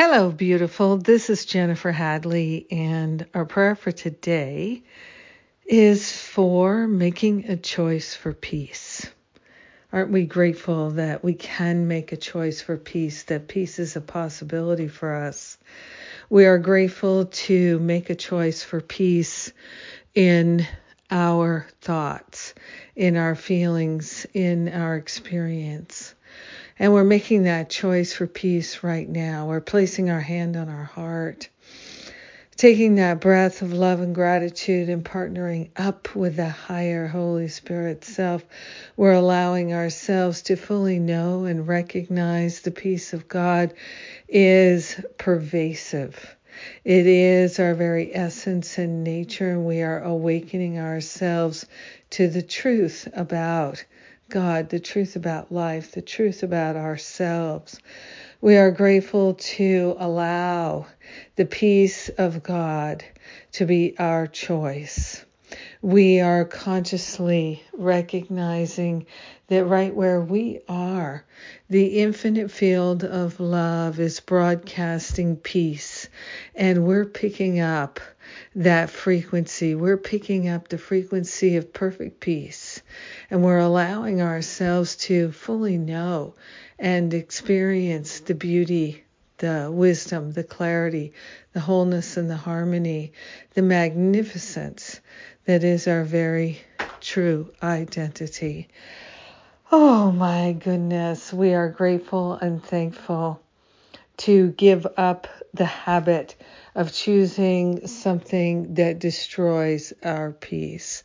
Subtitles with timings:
[0.00, 0.96] Hello, beautiful.
[0.96, 4.84] This is Jennifer Hadley, and our prayer for today
[5.66, 9.10] is for making a choice for peace.
[9.92, 14.00] Aren't we grateful that we can make a choice for peace, that peace is a
[14.00, 15.58] possibility for us?
[16.30, 19.52] We are grateful to make a choice for peace
[20.14, 20.64] in
[21.10, 22.54] our thoughts,
[22.94, 26.14] in our feelings, in our experience.
[26.80, 29.48] And we're making that choice for peace right now.
[29.48, 31.48] We're placing our hand on our heart,
[32.56, 38.04] taking that breath of love and gratitude and partnering up with the higher Holy Spirit
[38.04, 38.44] self.
[38.96, 43.74] We're allowing ourselves to fully know and recognize the peace of God
[44.28, 46.36] is pervasive.
[46.84, 51.66] It is our very essence and nature, and we are awakening ourselves
[52.10, 53.84] to the truth about
[54.30, 57.80] God, the truth about life, the truth about ourselves.
[58.42, 60.86] We are grateful to allow
[61.36, 63.04] the peace of God
[63.52, 65.24] to be our choice.
[65.82, 69.06] We are consciously recognizing
[69.46, 71.24] that right where we are,
[71.70, 76.08] the infinite field of love is broadcasting peace,
[76.56, 78.00] and we're picking up
[78.56, 79.76] that frequency.
[79.76, 82.82] We're picking up the frequency of perfect peace,
[83.30, 86.34] and we're allowing ourselves to fully know
[86.76, 89.04] and experience the beauty,
[89.38, 91.12] the wisdom, the clarity,
[91.52, 93.12] the wholeness, and the harmony,
[93.54, 95.00] the magnificence
[95.46, 96.60] that is our very
[97.00, 98.68] true identity.
[99.70, 103.40] Oh my goodness, we are grateful and thankful
[104.18, 106.34] to give up the habit
[106.74, 111.04] of choosing something that destroys our peace,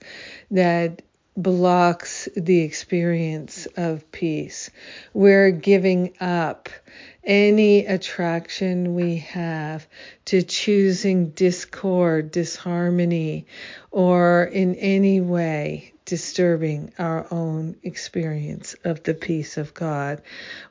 [0.51, 1.01] that
[1.35, 4.69] blocks the experience of peace.
[5.13, 6.69] We're giving up
[7.23, 9.87] any attraction we have
[10.25, 13.47] to choosing discord, disharmony,
[13.91, 20.21] or in any way disturbing our own experience of the peace of God.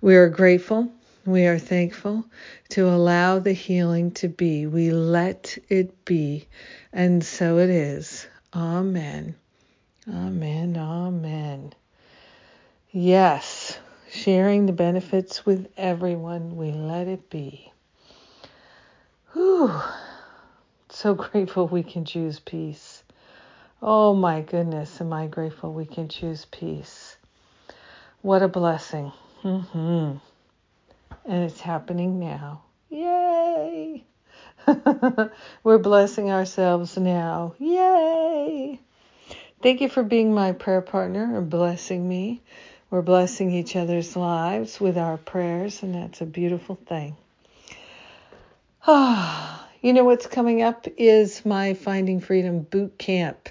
[0.01, 0.93] We are grateful.
[1.25, 2.25] We are thankful
[2.71, 4.67] to allow the healing to be.
[4.67, 6.49] We let it be.
[6.93, 8.27] And so it is.
[8.55, 9.37] Amen.
[10.09, 10.77] Amen.
[10.77, 11.75] Amen.
[12.91, 13.79] Yes
[14.13, 16.57] sharing the benefits with everyone.
[16.57, 17.73] We let it be.
[19.33, 19.73] Whew.
[20.91, 23.03] So grateful we can choose peace.
[23.81, 27.17] Oh my goodness, am I grateful we can choose peace.
[28.21, 29.11] What a blessing.
[29.43, 30.19] Mm-hmm.
[31.25, 32.63] And it's happening now.
[32.91, 34.05] Yay!
[35.65, 37.55] We're blessing ourselves now.
[37.59, 38.79] Yay!
[39.63, 42.43] Thank you for being my prayer partner and blessing me.
[42.91, 47.17] We're blessing each other's lives with our prayers, and that's a beautiful thing.
[48.85, 53.51] Ah, you know what's coming up is my Finding Freedom boot camp.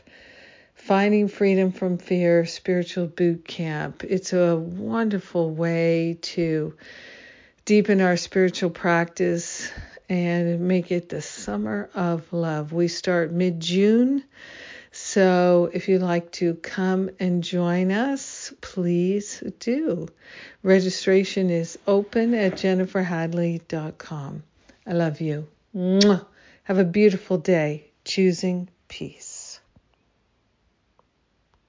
[0.75, 4.03] Finding Freedom from Fear Spiritual Boot Camp.
[4.03, 6.73] It's a wonderful way to
[7.63, 9.71] deepen our spiritual practice
[10.09, 12.73] and make it the summer of love.
[12.73, 14.25] We start mid June
[14.91, 20.07] so if you'd like to come and join us, please do.
[20.63, 24.43] Registration is open at jenniferhadley.com.
[24.85, 25.47] I love you.
[25.75, 26.25] Mwah.
[26.63, 29.30] Have a beautiful day choosing peace.